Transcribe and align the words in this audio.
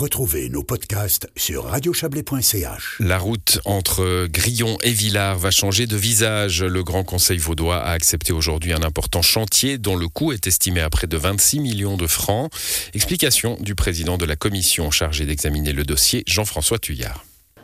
Retrouvez 0.00 0.48
nos 0.48 0.62
podcasts 0.62 1.28
sur 1.36 1.64
radiochablais.ch. 1.64 2.96
La 3.00 3.18
route 3.18 3.60
entre 3.66 4.26
Grillon 4.28 4.78
et 4.82 4.92
Villars 4.92 5.36
va 5.38 5.50
changer 5.50 5.86
de 5.86 5.94
visage. 5.94 6.62
Le 6.64 6.82
Grand 6.82 7.04
Conseil 7.04 7.36
vaudois 7.36 7.76
a 7.76 7.90
accepté 7.90 8.32
aujourd'hui 8.32 8.72
un 8.72 8.82
important 8.82 9.20
chantier 9.20 9.76
dont 9.76 9.96
le 9.96 10.08
coût 10.08 10.32
est 10.32 10.46
estimé 10.46 10.80
à 10.80 10.88
près 10.88 11.06
de 11.06 11.18
26 11.18 11.60
millions 11.60 11.98
de 11.98 12.06
francs. 12.06 12.50
Explication 12.94 13.58
du 13.60 13.74
président 13.74 14.16
de 14.16 14.24
la 14.24 14.36
commission 14.36 14.90
chargée 14.90 15.26
d'examiner 15.26 15.74
le 15.74 15.84
dossier, 15.84 16.22
Jean-François 16.26 16.78
Tuyard. 16.78 17.22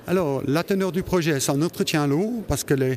Alors, 0.08 0.40
la 0.46 0.62
teneur 0.62 0.92
du 0.92 1.02
projet, 1.02 1.40
c'est 1.40 1.50
un 1.50 1.62
entretien 1.62 2.06
l'eau, 2.06 2.44
parce 2.46 2.62
que 2.62 2.74
les, 2.74 2.96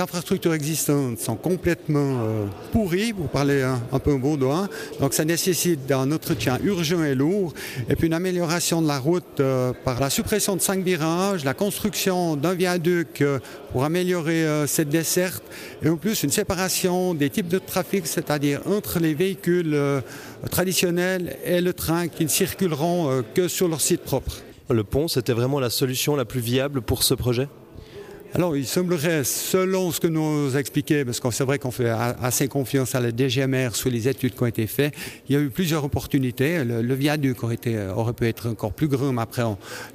infrastructures 0.00 0.54
existantes 0.54 1.20
sont 1.20 1.36
complètement 1.36 2.18
euh, 2.20 2.46
pourries, 2.72 3.12
pour 3.12 3.28
parler 3.28 3.62
un, 3.62 3.98
peu 4.00 4.18
peu 4.18 4.36
doigt. 4.36 4.68
Donc, 4.98 5.14
ça 5.14 5.24
nécessite 5.24 5.92
un 5.92 6.10
entretien 6.10 6.58
urgent 6.64 7.04
et 7.04 7.14
lourd, 7.14 7.54
et 7.88 7.94
puis 7.94 8.08
une 8.08 8.12
amélioration 8.12 8.82
de 8.82 8.88
la 8.88 8.98
route 8.98 9.38
euh, 9.38 9.72
par 9.84 10.00
la 10.00 10.10
suppression 10.10 10.56
de 10.56 10.60
cinq 10.60 10.82
virages, 10.82 11.44
la 11.44 11.54
construction 11.54 12.34
d'un 12.34 12.54
viaduc 12.54 13.20
euh, 13.20 13.38
pour 13.70 13.84
améliorer 13.84 14.44
cette 14.66 14.88
desserte, 14.88 15.44
et 15.80 15.88
en 15.88 15.96
plus 15.96 16.24
une 16.24 16.30
séparation 16.30 17.14
des 17.14 17.30
types 17.30 17.48
de 17.48 17.58
trafic, 17.58 18.04
c'est-à-dire 18.08 18.62
entre 18.66 18.98
les 18.98 19.14
véhicules 19.14 19.78
traditionnels 20.50 21.36
et 21.44 21.60
le 21.60 21.72
train 21.72 22.08
qui 22.08 22.24
ne 22.24 22.28
circuleront 22.28 23.22
que 23.32 23.48
sur 23.48 23.68
leur 23.68 23.80
site 23.80 24.02
propre. 24.02 24.42
Le 24.70 24.84
pont, 24.84 25.08
c'était 25.08 25.32
vraiment 25.32 25.60
la 25.60 25.70
solution 25.70 26.16
la 26.16 26.24
plus 26.24 26.40
viable 26.40 26.82
pour 26.82 27.02
ce 27.02 27.14
projet? 27.14 27.48
Alors, 28.34 28.56
il 28.56 28.66
semblerait, 28.66 29.24
selon 29.24 29.92
ce 29.92 30.00
que 30.00 30.06
nous 30.06 30.56
a 30.56 30.58
expliqué, 30.58 31.04
parce 31.04 31.20
que 31.20 31.30
c'est 31.30 31.44
vrai 31.44 31.58
qu'on 31.58 31.70
fait 31.70 31.90
assez 31.90 32.48
confiance 32.48 32.94
à 32.94 33.00
la 33.00 33.10
DGMR 33.10 33.74
sur 33.74 33.90
les 33.90 34.08
études 34.08 34.34
qui 34.34 34.42
ont 34.42 34.46
été 34.46 34.66
faites, 34.66 34.94
il 35.28 35.34
y 35.34 35.38
a 35.38 35.40
eu 35.42 35.50
plusieurs 35.50 35.84
opportunités. 35.84 36.64
Le, 36.64 36.94
viaduc 36.94 37.44
aurait, 37.44 37.56
été, 37.56 37.78
aurait, 37.94 38.14
pu 38.14 38.26
être 38.26 38.48
encore 38.48 38.72
plus 38.72 38.88
grand, 38.88 39.12
mais 39.12 39.20
après, 39.20 39.42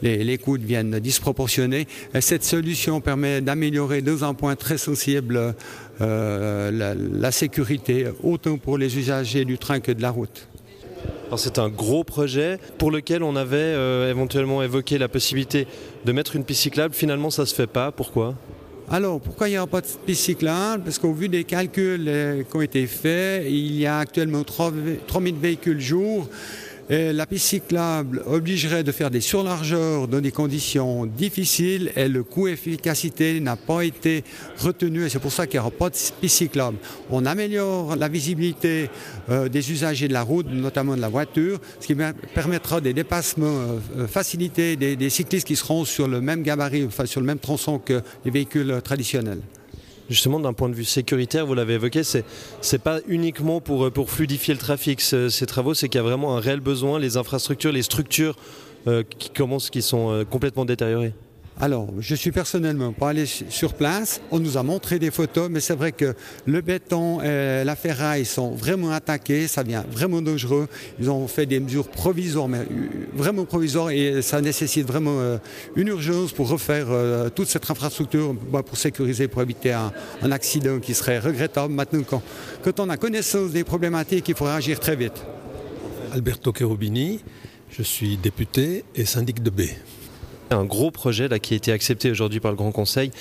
les, 0.04 0.38
coûts 0.38 0.60
deviennent 0.60 1.00
disproportionnés. 1.00 1.88
cette 2.20 2.44
solution 2.44 3.02
permet 3.02 3.42
d'améliorer 3.42 4.04
dans 4.04 4.24
un 4.24 4.36
point 4.36 4.56
très 4.56 4.78
sensible 4.78 5.56
euh, 6.02 6.94
la 6.94 7.32
sécurité, 7.32 8.06
autant 8.22 8.60
pour 8.60 8.78
les 8.78 9.00
usagers 9.00 9.46
du 9.46 9.58
train 9.58 9.80
que 9.80 9.92
de 9.92 10.04
la 10.04 10.12
route. 10.12 10.48
C'est 11.36 11.60
un 11.60 11.70
gros 11.70 12.04
projet 12.04 12.58
pour 12.78 12.90
lequel 12.90 13.22
on 13.22 13.36
avait 13.36 13.58
euh, 13.58 14.10
éventuellement 14.10 14.64
évoqué 14.64 14.98
la 14.98 15.10
possibilité 15.10 15.68
de 16.06 16.12
mettre 16.12 16.36
une 16.36 16.46
piste 16.46 16.62
cyclable. 16.62 16.94
Finalement, 16.94 17.30
ça 17.30 17.42
ne 17.42 17.48
se 17.48 17.54
fait 17.54 17.68
pas. 17.68 17.92
Pourquoi? 17.92 18.34
Alors, 18.90 19.20
pourquoi 19.20 19.50
il 19.50 19.52
n'y 19.52 19.58
aura 19.58 19.68
pas 19.68 19.82
de 19.82 19.88
piste 20.06 20.24
cyclable? 20.24 20.84
Parce 20.84 20.98
qu'au 20.98 21.12
vu 21.12 21.28
des 21.28 21.44
calculs 21.44 22.06
euh, 22.08 22.44
qui 22.44 22.56
ont 22.56 22.62
été 22.62 22.88
faits, 22.88 23.46
il 23.50 23.76
y 23.78 23.86
a 23.86 24.00
actuellement 24.00 24.44
3000 24.44 25.36
véhicules 25.36 25.82
jour 25.82 26.30
la 26.90 27.26
piste 27.26 27.48
cyclable 27.48 28.24
obligerait 28.26 28.84
de 28.84 28.92
faire 28.92 29.12
des 29.12 29.20
surlargeurs 29.22 30.08
dans 30.08 30.22
des 30.22 30.32
conditions 30.32 31.06
difficiles 31.06 31.92
et 31.96 32.08
le 32.08 32.24
coût 32.24 32.48
efficacité 32.48 33.40
n'a 33.40 33.56
pas 33.58 33.84
été 33.84 34.24
retenu 34.60 35.06
et 35.06 35.10
c'est 35.10 35.20
pour 35.20 35.34
ça 35.34 35.48
qu'il 35.48 35.60
n'y 35.60 35.62
aura 35.62 35.72
pas 35.72 35.90
de 35.90 35.96
piste 36.22 36.38
cyclable. 36.38 36.78
On 37.10 37.26
améliore 37.26 37.96
la 37.96 38.08
visibilité 38.08 38.90
euh, 39.30 39.50
des 39.50 39.72
usagers 39.72 40.08
de 40.08 40.14
la 40.14 40.24
route, 40.24 40.48
notamment 40.50 40.96
de 40.96 41.02
la 41.02 41.10
voiture, 41.10 41.60
ce 41.80 41.88
qui 41.88 41.96
permettra 42.34 42.80
des 42.82 42.94
dépassements 42.94 43.46
euh, 43.48 43.80
euh, 43.98 44.08
facilités 44.08 44.76
des, 44.76 44.96
des, 44.96 45.10
cyclistes 45.10 45.48
qui 45.48 45.56
seront 45.56 45.86
sur 45.86 46.08
le 46.08 46.22
même 46.22 46.44
gabarit, 46.44 46.86
enfin 46.86 47.06
sur 47.06 47.22
le 47.22 47.28
même 47.28 47.40
tronçon 47.40 47.80
que 47.80 48.02
les 48.24 48.32
véhicules 48.32 48.82
traditionnels 48.84 49.42
justement 50.10 50.40
d'un 50.40 50.54
point 50.54 50.70
de 50.70 50.76
vue 50.76 50.86
sécuritaire, 50.86 51.46
vous 51.46 51.54
l'avez 51.54 51.76
évoqué, 51.76 52.04
c'est 52.04 52.26
n'est 52.72 52.80
pas 52.80 53.00
uniquement 53.08 53.62
pour, 53.62 53.86
euh, 53.86 53.92
fluidifier 54.06 54.54
le 54.54 54.60
trafic 54.60 55.02
ces 55.02 55.46
travaux, 55.46 55.74
c'est 55.74 55.90
qu'il 55.90 56.00
y 56.00 56.04
a 56.04 56.08
vraiment 56.08 56.38
un 56.38 56.40
réel 56.40 56.60
besoin, 56.60 57.00
les 57.00 57.18
infrastructures, 57.18 57.72
les 57.72 57.82
structures 57.82 58.36
euh, 58.88 59.04
qui 59.04 59.30
commencent, 59.30 59.70
qui 59.70 59.82
sont 59.82 60.12
euh, 60.12 60.24
complètement 60.24 60.66
détériorées. 60.66 61.14
Alors, 61.60 61.90
je 62.00 62.14
suis 62.14 62.32
personnellement 62.32 62.94
pas 62.94 63.10
allé 63.10 63.26
sur 63.26 63.74
place. 63.74 64.22
On 64.30 64.40
nous 64.40 64.58
a 64.58 64.64
montré 64.64 65.00
des 65.00 65.10
photos, 65.10 65.50
mais 65.50 65.60
c'est 65.60 65.74
vrai 65.74 65.92
que 65.92 66.14
le 66.46 66.62
béton 66.62 67.20
et 67.22 67.64
la 67.64 67.76
ferraille 67.76 68.26
sont 68.26 68.52
vraiment 68.52 68.92
attaqués. 68.92 69.48
Ça 69.48 69.64
devient 69.64 69.82
vraiment 69.92 70.22
dangereux. 70.22 70.68
Ils 71.00 71.10
ont 71.10 71.28
fait 71.28 71.48
des 71.48 71.60
mesures 71.60 71.88
provisoires, 71.88 72.48
mais 72.48 72.62
vraiment 73.12 73.46
provisoires, 73.46 73.90
et 73.90 74.22
ça 74.22 74.40
nécessite 74.40 74.86
vraiment 74.86 75.20
euh, 75.20 75.38
une 75.76 75.88
urgence 75.88 76.32
pour 76.32 76.48
refaire 76.48 76.88
euh, 76.90 77.30
toute 77.32 77.48
cette 77.48 77.70
infrastructure 77.72 78.36
bah, 78.36 78.62
pour 78.62 78.78
sécuriser, 78.78 79.28
pour 79.28 79.42
éviter 79.42 79.74
un, 79.74 79.92
accident 80.32 80.80
qui 80.80 80.94
serait 80.94 81.18
regrettable. 81.18 81.74
Maintenant, 81.74 82.02
quand, 82.64 82.80
on 82.80 82.90
a 82.90 82.98
connaissance 82.98 83.50
des 83.52 83.64
problématiques, 83.64 84.30
il 84.30 84.36
faut 84.36 84.46
réagir 84.46 84.80
très 84.80 84.96
vite. 84.96 85.24
Alberto 86.12 86.54
Cherubini, 86.56 87.20
je 87.72 87.82
suis 87.82 88.18
député 88.18 88.84
et 88.94 89.06
syndic 89.06 89.42
de 89.42 89.50
B. 89.50 89.62
Un 90.50 90.64
gros 90.64 90.92
projet 90.92 91.28
là, 91.28 91.40
qui 91.40 91.54
a 91.54 91.58
été 91.58 91.72
accepté 91.72 92.10
aujourd'hui 92.10 92.40
par 92.40 92.52
le 92.52 92.58
Grand 92.58 92.72
Conseil. 92.72 93.12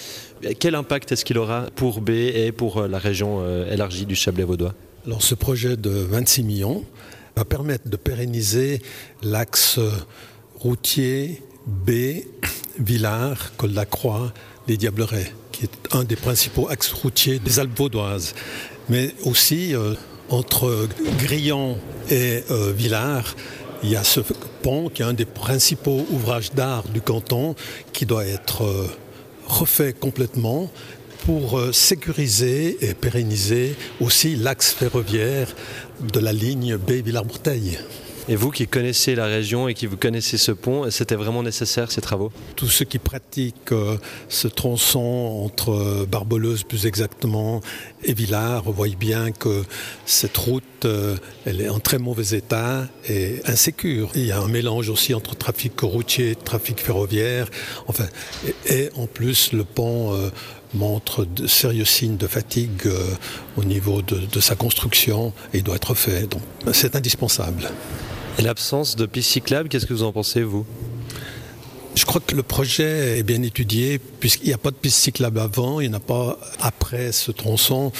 Quel 0.60 0.74
impact 0.74 1.10
est-ce 1.12 1.24
qu'il 1.24 1.38
aura 1.38 1.66
pour 1.74 2.00
B 2.00 2.10
et 2.10 2.52
pour 2.52 2.78
euh, 2.78 2.88
la 2.88 2.98
région 2.98 3.38
euh, 3.40 3.72
élargie 3.72 4.06
du 4.06 4.14
Chablais-Vaudois? 4.14 4.74
Alors 5.06 5.22
ce 5.22 5.34
projet 5.34 5.76
de 5.76 5.90
26 5.90 6.44
millions 6.44 6.84
va 7.36 7.44
permettre 7.44 7.88
de 7.88 7.96
pérenniser 7.96 8.80
l'axe 9.22 9.80
routier 10.56 11.42
B, 11.66 11.90
Villars, 12.78 13.56
Col-la-Croix, 13.56 14.32
les 14.68 14.76
Diablerets, 14.76 15.32
qui 15.52 15.64
est 15.64 15.94
un 15.94 16.04
des 16.04 16.16
principaux 16.16 16.68
axes 16.68 16.92
routiers 16.92 17.38
des 17.40 17.58
Alpes 17.58 17.76
vaudoises. 17.76 18.34
Mais 18.88 19.12
aussi 19.24 19.74
euh, 19.74 19.94
entre 20.28 20.88
Grillon 21.18 21.76
et 22.10 22.42
Villars, 22.76 23.34
il 23.86 23.92
y 23.92 23.96
a 23.96 24.02
ce 24.02 24.18
pont 24.62 24.88
qui 24.88 25.02
est 25.02 25.04
un 25.04 25.12
des 25.12 25.24
principaux 25.24 26.04
ouvrages 26.10 26.50
d'art 26.50 26.82
du 26.88 27.00
canton 27.00 27.54
qui 27.92 28.04
doit 28.04 28.26
être 28.26 28.64
euh, 28.64 28.88
refait 29.46 29.92
complètement 29.92 30.68
pour 31.24 31.56
euh, 31.56 31.70
sécuriser 31.70 32.78
et 32.80 32.94
pérenniser 32.94 33.76
aussi 34.00 34.34
l'axe 34.34 34.72
ferroviaire 34.72 35.54
de 36.00 36.18
la 36.18 36.32
ligne 36.32 36.76
B-Villars-Breteuil. 36.76 37.78
Et 38.28 38.34
vous 38.34 38.50
qui 38.50 38.66
connaissez 38.66 39.14
la 39.14 39.26
région 39.26 39.68
et 39.68 39.74
qui 39.74 39.86
vous 39.86 39.96
connaissez 39.96 40.36
ce 40.36 40.50
pont, 40.50 40.90
c'était 40.90 41.14
vraiment 41.14 41.44
nécessaire 41.44 41.92
ces 41.92 42.00
travaux? 42.00 42.32
Tous 42.56 42.66
ceux 42.66 42.84
qui 42.84 42.98
pratiquent 42.98 43.70
euh, 43.70 43.98
ce 44.28 44.48
tronçon 44.48 45.42
entre 45.44 45.70
euh, 45.70 46.06
Barbeleuse 46.10 46.64
plus 46.64 46.86
exactement 46.86 47.60
et 48.02 48.14
Villars 48.14 48.64
voient 48.64 48.88
bien 48.98 49.30
que 49.30 49.62
cette 50.06 50.36
route 50.36 50.64
euh, 50.84 51.16
elle 51.44 51.60
est 51.60 51.68
en 51.68 51.78
très 51.78 51.98
mauvais 51.98 52.36
état 52.36 52.88
et 53.08 53.40
insécure. 53.44 54.10
Il 54.16 54.26
y 54.26 54.32
a 54.32 54.40
un 54.40 54.48
mélange 54.48 54.88
aussi 54.88 55.14
entre 55.14 55.36
trafic 55.36 55.78
routier 55.80 56.34
trafic 56.34 56.80
ferroviaire. 56.80 57.48
Enfin, 57.86 58.06
et, 58.68 58.90
en 58.96 59.06
plus 59.06 59.52
le 59.52 59.62
pont 59.62 60.18
montre 60.74 61.24
de 61.24 61.46
sérieux 61.46 61.84
signes 61.84 62.16
de 62.16 62.26
fatigue 62.26 62.90
au 63.56 63.62
niveau 63.62 64.02
de, 64.02 64.18
de, 64.18 64.40
sa 64.40 64.56
construction 64.56 65.32
et 65.54 65.62
doit 65.62 65.76
être 65.76 65.94
fait. 65.94 66.26
Donc 66.26 66.42
c'est 66.72 66.96
indispensable. 66.96 67.70
L'absence 68.42 68.96
de 68.96 69.06
pistes 69.06 69.30
cyclables, 69.30 69.68
qu'est-ce 69.68 69.86
que 69.86 69.94
vous 69.94 70.02
en 70.02 70.12
pensez, 70.12 70.42
vous? 70.42 70.66
Je 71.94 72.04
crois 72.04 72.20
que 72.20 72.34
le 72.34 72.42
projet 72.42 73.18
est 73.18 73.22
bien 73.22 73.42
étudié 73.42 73.98
puisqu'il 73.98 74.48
n'y 74.48 74.52
a 74.52 74.58
pas 74.58 74.70
de 74.70 74.76
piste 74.76 74.98
cyclable 74.98 75.40
avant, 75.40 75.80
il 75.80 75.88
n'y 75.88 75.94
en 75.94 75.96
a 75.96 76.00
pas 76.00 76.38
après 76.60 77.10
ce 77.12 77.32
tronçon. 77.32 77.90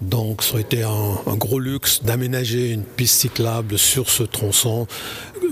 Donc 0.00 0.42
ça 0.42 0.54
aurait 0.54 0.62
été 0.62 0.82
un, 0.82 1.36
gros 1.36 1.60
luxe 1.60 2.02
d'aménager 2.02 2.70
une 2.70 2.82
piste 2.82 3.20
cyclable 3.20 3.78
sur 3.78 4.10
ce 4.10 4.24
tronçon. 4.24 4.86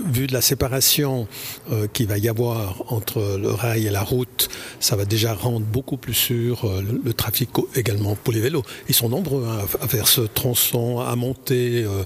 Vu 0.05 0.27
de 0.27 0.33
la 0.33 0.41
séparation 0.41 1.27
euh, 1.71 1.87
qu'il 1.87 2.07
va 2.07 2.17
y 2.17 2.27
avoir 2.27 2.83
entre 2.91 3.37
le 3.41 3.51
rail 3.51 3.87
et 3.87 3.89
la 3.89 4.03
route, 4.03 4.49
ça 4.81 4.97
va 4.97 5.05
déjà 5.05 5.33
rendre 5.33 5.65
beaucoup 5.65 5.97
plus 5.97 6.13
sûr 6.13 6.65
euh, 6.65 6.83
le, 7.03 7.13
trafic 7.13 7.49
également 7.75 8.15
pour 8.15 8.33
les 8.33 8.41
vélos. 8.41 8.63
Ils 8.89 8.95
sont 8.95 9.07
nombreux 9.07 9.47
hein, 9.47 9.65
à, 9.81 9.87
faire 9.87 10.07
ce 10.07 10.21
tronçon, 10.21 10.99
à 10.99 11.15
monter 11.15 11.83
euh, 11.83 12.03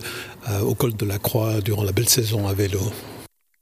au 0.61 0.75
col 0.75 0.95
de 0.95 1.05
la 1.05 1.19
Croix 1.19 1.61
durant 1.61 1.83
la 1.83 1.91
belle 1.91 2.09
saison 2.09 2.47
à 2.47 2.53
vélo. 2.53 2.81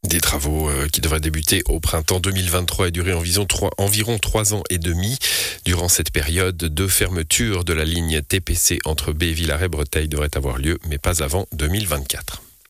Des 0.08 0.22
travaux 0.22 0.70
euh, 0.70 0.88
qui 0.88 1.02
devraient 1.02 1.20
débuter 1.20 1.64
au 1.68 1.80
printemps 1.80 2.20
2023 2.20 2.90
et 2.90 2.92
durer 2.92 3.14
environ 3.14 4.20
trois, 4.20 4.54
ans 4.54 4.64
et 4.70 4.78
demi. 4.78 5.18
Durant 5.66 5.90
cette 5.90 6.12
période, 6.12 6.58
deux 6.58 6.88
fermetures 6.88 7.64
de 7.64 7.74
la 7.74 7.86
ligne 7.86 8.22
TPC 8.22 8.80
entre 8.86 9.14
B, 9.14 9.24
Villars 9.24 9.64
et 9.64 9.68
Breteuil 9.68 10.08
devraient 10.08 10.36
avoir 10.36 10.60
lieu, 10.60 10.78
mais 10.88 11.00
pas 11.00 11.24
avant 11.24 11.48
2024. 11.54 12.45